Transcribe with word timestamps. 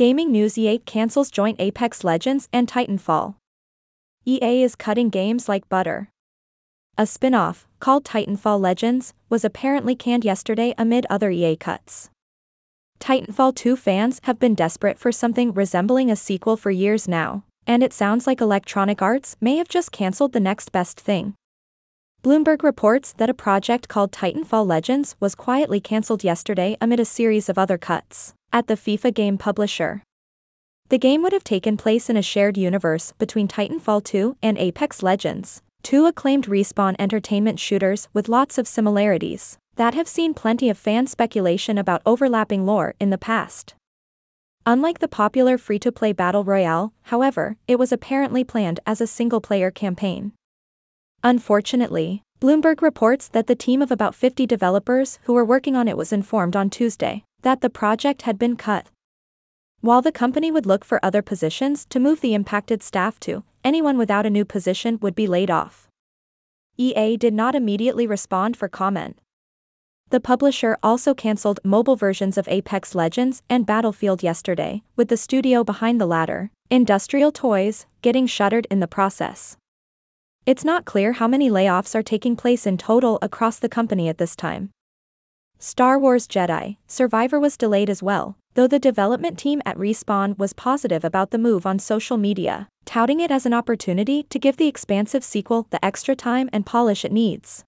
Gaming 0.00 0.32
News 0.32 0.56
EA 0.56 0.78
cancels 0.78 1.30
joint 1.30 1.60
Apex 1.60 2.02
Legends 2.04 2.48
and 2.54 2.66
Titanfall. 2.66 3.34
EA 4.24 4.62
is 4.62 4.74
cutting 4.74 5.10
games 5.10 5.46
like 5.46 5.68
butter. 5.68 6.08
A 6.96 7.04
spin 7.04 7.34
off, 7.34 7.68
called 7.80 8.06
Titanfall 8.06 8.58
Legends, 8.58 9.12
was 9.28 9.44
apparently 9.44 9.94
canned 9.94 10.24
yesterday 10.24 10.72
amid 10.78 11.04
other 11.10 11.30
EA 11.30 11.54
cuts. 11.54 12.08
Titanfall 12.98 13.54
2 13.54 13.76
fans 13.76 14.22
have 14.22 14.38
been 14.38 14.54
desperate 14.54 14.98
for 14.98 15.12
something 15.12 15.52
resembling 15.52 16.10
a 16.10 16.16
sequel 16.16 16.56
for 16.56 16.70
years 16.70 17.06
now, 17.06 17.44
and 17.66 17.82
it 17.82 17.92
sounds 17.92 18.26
like 18.26 18.40
Electronic 18.40 19.02
Arts 19.02 19.36
may 19.38 19.58
have 19.58 19.68
just 19.68 19.92
cancelled 19.92 20.32
the 20.32 20.40
next 20.40 20.72
best 20.72 20.98
thing. 20.98 21.34
Bloomberg 22.24 22.62
reports 22.62 23.12
that 23.18 23.28
a 23.28 23.34
project 23.34 23.88
called 23.88 24.12
Titanfall 24.12 24.66
Legends 24.66 25.14
was 25.20 25.34
quietly 25.34 25.78
cancelled 25.78 26.24
yesterday 26.24 26.74
amid 26.80 27.00
a 27.00 27.04
series 27.04 27.50
of 27.50 27.58
other 27.58 27.76
cuts 27.76 28.32
at 28.52 28.66
the 28.66 28.74
FIFA 28.74 29.14
game 29.14 29.38
publisher. 29.38 30.02
The 30.88 30.98
game 30.98 31.22
would 31.22 31.32
have 31.32 31.44
taken 31.44 31.76
place 31.76 32.10
in 32.10 32.16
a 32.16 32.22
shared 32.22 32.56
universe 32.56 33.12
between 33.18 33.46
Titanfall 33.46 34.02
2 34.02 34.36
and 34.42 34.58
Apex 34.58 35.04
Legends, 35.04 35.62
two 35.84 36.06
acclaimed 36.06 36.46
respawn 36.46 36.96
entertainment 36.98 37.60
shooters 37.60 38.08
with 38.12 38.28
lots 38.28 38.58
of 38.58 38.66
similarities 38.66 39.56
that 39.76 39.94
have 39.94 40.08
seen 40.08 40.34
plenty 40.34 40.68
of 40.68 40.76
fan 40.76 41.06
speculation 41.06 41.78
about 41.78 42.02
overlapping 42.04 42.66
lore 42.66 42.94
in 42.98 43.10
the 43.10 43.18
past. 43.18 43.74
Unlike 44.66 44.98
the 44.98 45.08
popular 45.08 45.56
free-to-play 45.56 46.12
Battle 46.12 46.44
Royale, 46.44 46.92
however, 47.02 47.56
it 47.68 47.78
was 47.78 47.92
apparently 47.92 48.42
planned 48.42 48.80
as 48.84 49.00
a 49.00 49.06
single-player 49.06 49.70
campaign. 49.70 50.32
Unfortunately, 51.22 52.22
Bloomberg 52.40 52.82
reports 52.82 53.28
that 53.28 53.46
the 53.46 53.54
team 53.54 53.80
of 53.80 53.90
about 53.90 54.14
50 54.14 54.44
developers 54.44 55.18
who 55.24 55.34
were 55.34 55.44
working 55.44 55.76
on 55.76 55.86
it 55.86 55.96
was 55.96 56.12
informed 56.12 56.56
on 56.56 56.68
Tuesday 56.68 57.24
that 57.42 57.60
the 57.60 57.70
project 57.70 58.22
had 58.22 58.38
been 58.38 58.56
cut. 58.56 58.88
While 59.80 60.02
the 60.02 60.12
company 60.12 60.50
would 60.50 60.66
look 60.66 60.84
for 60.84 61.04
other 61.04 61.22
positions 61.22 61.86
to 61.86 62.00
move 62.00 62.20
the 62.20 62.34
impacted 62.34 62.82
staff 62.82 63.18
to, 63.20 63.44
anyone 63.64 63.96
without 63.96 64.26
a 64.26 64.30
new 64.30 64.44
position 64.44 64.98
would 65.00 65.14
be 65.14 65.26
laid 65.26 65.50
off. 65.50 65.88
EA 66.76 67.16
did 67.16 67.34
not 67.34 67.54
immediately 67.54 68.06
respond 68.06 68.56
for 68.56 68.68
comment. 68.68 69.18
The 70.10 70.20
publisher 70.20 70.76
also 70.82 71.14
cancelled 71.14 71.60
mobile 71.62 71.94
versions 71.94 72.36
of 72.36 72.48
Apex 72.48 72.94
Legends 72.94 73.42
and 73.48 73.64
Battlefield 73.64 74.22
yesterday, 74.22 74.82
with 74.96 75.08
the 75.08 75.16
studio 75.16 75.62
behind 75.62 76.00
the 76.00 76.06
latter, 76.06 76.50
Industrial 76.68 77.30
Toys, 77.30 77.86
getting 78.02 78.26
shuttered 78.26 78.66
in 78.70 78.80
the 78.80 78.88
process. 78.88 79.56
It's 80.46 80.64
not 80.64 80.84
clear 80.84 81.12
how 81.12 81.28
many 81.28 81.48
layoffs 81.48 81.94
are 81.94 82.02
taking 82.02 82.34
place 82.34 82.66
in 82.66 82.76
total 82.76 83.18
across 83.22 83.58
the 83.58 83.68
company 83.68 84.08
at 84.08 84.18
this 84.18 84.34
time. 84.34 84.70
Star 85.62 85.98
Wars 85.98 86.26
Jedi 86.26 86.78
Survivor 86.86 87.38
was 87.38 87.58
delayed 87.58 87.90
as 87.90 88.02
well, 88.02 88.38
though 88.54 88.66
the 88.66 88.78
development 88.78 89.38
team 89.38 89.60
at 89.66 89.76
Respawn 89.76 90.38
was 90.38 90.54
positive 90.54 91.04
about 91.04 91.32
the 91.32 91.38
move 91.38 91.66
on 91.66 91.78
social 91.78 92.16
media, 92.16 92.66
touting 92.86 93.20
it 93.20 93.30
as 93.30 93.44
an 93.44 93.52
opportunity 93.52 94.22
to 94.30 94.38
give 94.38 94.56
the 94.56 94.68
expansive 94.68 95.22
sequel 95.22 95.66
the 95.68 95.84
extra 95.84 96.16
time 96.16 96.48
and 96.50 96.64
polish 96.64 97.04
it 97.04 97.12
needs. 97.12 97.62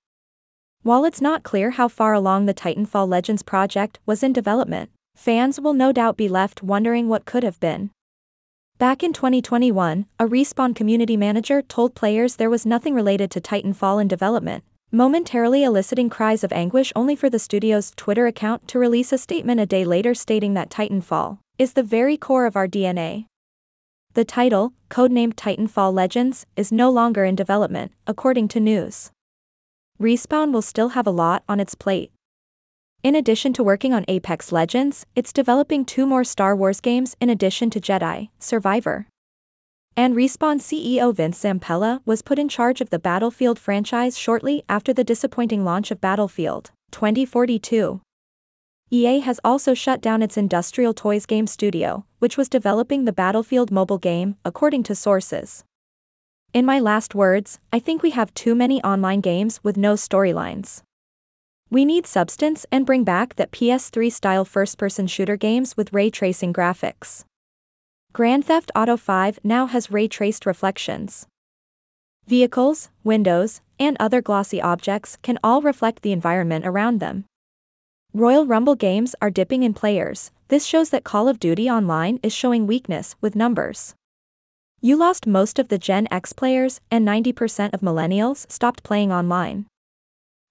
While 0.83 1.05
it's 1.05 1.21
not 1.21 1.43
clear 1.43 1.73
how 1.73 1.87
far 1.87 2.15
along 2.15 2.47
the 2.47 2.55
Titanfall 2.55 3.07
Legends 3.07 3.43
project 3.43 3.99
was 4.07 4.23
in 4.23 4.33
development, 4.33 4.89
fans 5.15 5.61
will 5.61 5.75
no 5.75 5.93
doubt 5.93 6.17
be 6.17 6.31
left 6.31 6.63
wondering 6.63 7.11
what 7.11 7.27
could 7.27 7.43
have 7.43 7.61
been. 7.61 7.91
Back 8.79 9.03
in 9.03 9.13
2021, 9.13 10.07
a 10.19 10.27
Respawn 10.27 10.75
community 10.75 11.19
manager 11.19 11.61
told 11.61 11.95
players 11.95 12.37
there 12.37 12.49
was 12.49 12.65
nothing 12.65 12.95
related 12.95 13.31
to 13.33 13.41
Titanfall 13.43 14.01
in 14.01 14.09
development, 14.09 14.65
momentarily 14.95 15.65
eliciting 15.65 16.11
cries 16.11 16.45
of 16.45 16.53
anguish 16.53 16.93
only 16.95 17.17
for 17.17 17.31
the 17.31 17.39
studio's 17.39 17.93
Twitter 17.97 18.27
account 18.27 18.69
to 18.69 18.79
release 18.79 19.11
a 19.11 19.17
statement 19.17 19.59
a 19.59 19.65
day 19.65 19.87
later 19.87 20.15
stating 20.15 20.53
that 20.53 20.69
Titanfall 20.69 21.39
is 21.59 21.73
the 21.73 21.83
very 21.83 22.19
core 22.19 22.45
of 22.45 22.57
our 22.57 22.69
DNA. 22.69 23.25
The 24.13 24.27
title, 24.27 24.75
codenamed 24.91 25.35
Titanfall 25.35 25.95
Legends, 25.95 26.45
is 26.57 26.71
no 26.71 26.91
longer 26.91 27.25
in 27.25 27.35
development, 27.35 27.93
according 28.07 28.49
to 28.49 28.61
news. 28.61 29.11
Respawn 29.99 30.53
will 30.53 30.61
still 30.61 30.91
have 30.91 31.07
a 31.07 31.11
lot 31.11 31.43
on 31.49 31.59
its 31.59 31.75
plate. 31.75 32.13
In 33.03 33.15
addition 33.15 33.55
to 33.55 33.63
working 33.63 33.95
on 33.95 34.05
Apex 34.09 34.53
Legends, 34.53 35.07
it's 35.17 35.33
developing 35.33 35.87
two 35.87 36.05
more 36.05 36.23
Star 36.23 36.55
Wars 36.55 36.83
games 36.83 37.17
in 37.19 37.31
addition 37.31 37.71
to 37.71 37.81
Jedi 37.81 38.29
Survivor. 38.39 39.07
And 39.95 40.15
Respawn 40.15 40.59
CEO 40.59 41.15
Vince 41.15 41.43
Zampella 41.43 42.01
was 42.07 42.23
put 42.23 42.39
in 42.39 42.49
charge 42.49 42.81
of 42.81 42.89
the 42.89 42.99
Battlefield 42.99 43.59
franchise 43.59 44.19
shortly 44.19 44.65
after 44.67 44.95
the 44.95 45.05
disappointing 45.05 45.65
launch 45.65 45.91
of 45.91 46.01
Battlefield 46.01 46.71
2042. 46.93 48.01
EA 48.91 49.21
has 49.21 49.39
also 49.45 49.75
shut 49.75 50.01
down 50.01 50.23
its 50.23 50.39
Industrial 50.39 50.95
Toys 50.95 51.27
game 51.27 51.47
studio, 51.47 52.07
which 52.21 52.39
was 52.39 52.49
developing 52.49 53.05
the 53.05 53.13
Battlefield 53.13 53.71
mobile 53.71 53.99
game, 53.99 54.37
according 54.47 54.83
to 54.85 54.95
sources. 54.95 55.65
In 56.55 56.65
my 56.65 56.79
last 56.79 57.15
words, 57.15 57.59
I 57.71 57.79
think 57.79 58.03
we 58.03 58.11
have 58.11 58.33
too 58.33 58.55
many 58.55 58.83
online 58.83 59.21
games 59.21 59.61
with 59.63 59.77
no 59.77 59.95
storylines. 59.95 60.83
We 61.71 61.85
need 61.85 62.07
substance 62.07 62.65
and 62.73 62.87
bring 62.87 63.05
back 63.05 63.37
that 63.37 63.53
PS3 63.53 64.11
style 64.13 64.45
first 64.45 64.79
person 64.79 65.07
shooter 65.07 65.37
games 65.37 65.77
with 65.77 65.93
ray 65.93 66.11
tracing 66.11 66.53
graphics. 66.53 67.25
Grand 68.15 68.45
Theft 68.45 68.71
Auto 68.77 68.99
5 68.99 69.41
now 69.43 69.65
has 69.65 69.91
ray-traced 69.91 70.45
reflections. 70.45 71.27
Vehicles, 72.27 72.91
windows, 73.03 73.63
and 73.81 73.97
other 73.99 74.21
glossy 74.21 74.61
objects 74.61 75.17
can 75.23 75.39
all 75.43 75.63
reflect 75.63 76.03
the 76.03 76.13
environment 76.13 76.67
around 76.67 77.01
them. 77.01 77.25
Royal 78.13 78.45
Rumble 78.45 78.75
games 78.75 79.15
are 79.23 79.31
dipping 79.31 79.63
in 79.63 79.73
players, 79.73 80.31
this 80.49 80.67
shows 80.67 80.91
that 80.91 81.05
Call 81.05 81.27
of 81.27 81.41
Duty 81.41 81.71
Online 81.71 82.21
is 82.23 82.35
showing 82.35 82.67
weakness 82.67 83.17
with 83.23 83.35
numbers. 83.35 83.95
You 84.83 84.97
lost 84.97 85.27
most 85.27 85.59
of 85.59 85.69
the 85.69 85.79
Gen 85.79 86.07
X 86.11 86.35
players, 86.35 86.83
and 86.91 87.09
90% 87.09 87.73
of 87.73 87.81
millennials 87.81 88.45
stopped 88.53 88.83
playing 88.83 89.11
online. 89.11 89.65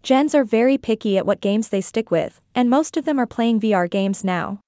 Gens 0.01 0.33
are 0.33 0.43
very 0.43 0.79
picky 0.79 1.15
at 1.15 1.27
what 1.27 1.41
games 1.41 1.69
they 1.69 1.81
stick 1.81 2.09
with, 2.09 2.41
and 2.55 2.71
most 2.71 2.97
of 2.97 3.05
them 3.05 3.19
are 3.19 3.27
playing 3.27 3.59
VR 3.59 3.87
games 3.87 4.23
now. 4.23 4.61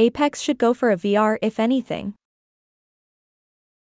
Apex 0.00 0.40
should 0.40 0.56
go 0.56 0.72
for 0.72 0.90
a 0.90 0.96
VR 0.96 1.36
if 1.42 1.60
anything. 1.60 2.14